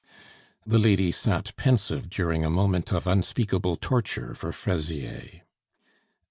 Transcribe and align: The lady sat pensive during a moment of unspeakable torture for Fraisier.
The 0.65 0.79
lady 0.79 1.11
sat 1.11 1.55
pensive 1.57 2.09
during 2.09 2.43
a 2.43 2.49
moment 2.49 2.91
of 2.91 3.05
unspeakable 3.05 3.75
torture 3.75 4.33
for 4.33 4.51
Fraisier. 4.51 5.43